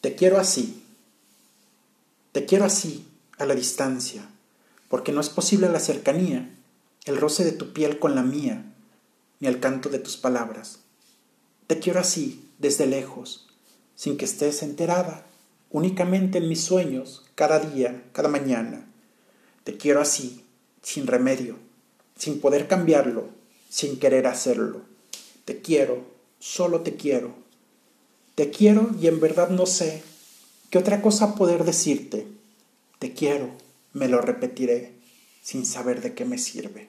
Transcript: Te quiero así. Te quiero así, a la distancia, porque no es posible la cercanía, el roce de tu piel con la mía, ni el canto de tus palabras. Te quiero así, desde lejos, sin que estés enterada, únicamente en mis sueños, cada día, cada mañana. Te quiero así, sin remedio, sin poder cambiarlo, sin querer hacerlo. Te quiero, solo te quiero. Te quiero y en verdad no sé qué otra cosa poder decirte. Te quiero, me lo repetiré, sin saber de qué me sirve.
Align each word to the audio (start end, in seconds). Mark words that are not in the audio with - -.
Te 0.00 0.14
quiero 0.14 0.38
así. 0.38 0.82
Te 2.32 2.46
quiero 2.46 2.64
así, 2.64 3.06
a 3.38 3.44
la 3.44 3.54
distancia, 3.54 4.28
porque 4.88 5.12
no 5.12 5.20
es 5.20 5.28
posible 5.28 5.68
la 5.68 5.80
cercanía, 5.80 6.48
el 7.04 7.16
roce 7.16 7.44
de 7.44 7.52
tu 7.52 7.72
piel 7.72 7.98
con 7.98 8.14
la 8.14 8.22
mía, 8.22 8.64
ni 9.40 9.48
el 9.48 9.60
canto 9.60 9.88
de 9.88 9.98
tus 9.98 10.16
palabras. 10.16 10.80
Te 11.66 11.80
quiero 11.80 12.00
así, 12.00 12.48
desde 12.58 12.86
lejos, 12.86 13.48
sin 13.94 14.16
que 14.16 14.24
estés 14.24 14.62
enterada, 14.62 15.26
únicamente 15.70 16.38
en 16.38 16.48
mis 16.48 16.62
sueños, 16.62 17.24
cada 17.34 17.58
día, 17.58 18.04
cada 18.12 18.28
mañana. 18.28 18.86
Te 19.64 19.76
quiero 19.76 20.00
así, 20.00 20.44
sin 20.82 21.06
remedio, 21.06 21.56
sin 22.16 22.40
poder 22.40 22.68
cambiarlo, 22.68 23.28
sin 23.68 23.98
querer 23.98 24.26
hacerlo. 24.26 24.82
Te 25.44 25.60
quiero, 25.60 26.04
solo 26.38 26.80
te 26.80 26.96
quiero. 26.96 27.34
Te 28.40 28.48
quiero 28.48 28.88
y 28.98 29.06
en 29.06 29.20
verdad 29.20 29.50
no 29.50 29.66
sé 29.66 30.02
qué 30.70 30.78
otra 30.78 31.02
cosa 31.02 31.34
poder 31.34 31.64
decirte. 31.64 32.26
Te 32.98 33.12
quiero, 33.12 33.50
me 33.92 34.08
lo 34.08 34.22
repetiré, 34.22 34.94
sin 35.42 35.66
saber 35.66 36.00
de 36.00 36.14
qué 36.14 36.24
me 36.24 36.38
sirve. 36.38 36.88